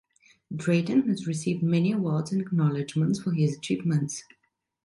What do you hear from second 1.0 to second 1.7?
has received